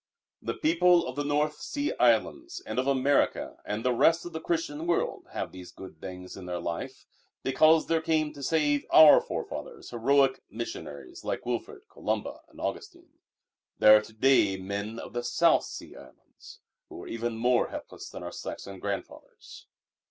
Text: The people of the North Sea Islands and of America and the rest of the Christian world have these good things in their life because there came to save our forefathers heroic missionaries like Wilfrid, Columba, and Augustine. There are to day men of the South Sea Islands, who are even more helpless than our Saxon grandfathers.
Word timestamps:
The 0.41 0.55
people 0.55 1.05
of 1.05 1.15
the 1.15 1.23
North 1.23 1.59
Sea 1.61 1.93
Islands 1.99 2.59
and 2.65 2.79
of 2.79 2.87
America 2.87 3.57
and 3.63 3.85
the 3.85 3.93
rest 3.93 4.25
of 4.25 4.33
the 4.33 4.41
Christian 4.41 4.87
world 4.87 5.27
have 5.33 5.51
these 5.51 5.71
good 5.71 6.01
things 6.01 6.35
in 6.35 6.47
their 6.47 6.57
life 6.59 7.05
because 7.43 7.85
there 7.85 8.01
came 8.01 8.33
to 8.33 8.41
save 8.41 8.83
our 8.89 9.21
forefathers 9.21 9.91
heroic 9.91 10.41
missionaries 10.49 11.23
like 11.23 11.45
Wilfrid, 11.45 11.87
Columba, 11.87 12.41
and 12.49 12.59
Augustine. 12.59 13.19
There 13.77 13.95
are 13.97 14.01
to 14.01 14.13
day 14.13 14.57
men 14.57 14.97
of 14.97 15.13
the 15.13 15.23
South 15.23 15.65
Sea 15.65 15.95
Islands, 15.95 16.61
who 16.89 17.03
are 17.03 17.07
even 17.07 17.37
more 17.37 17.67
helpless 17.67 18.09
than 18.09 18.23
our 18.23 18.31
Saxon 18.31 18.79
grandfathers. 18.79 19.67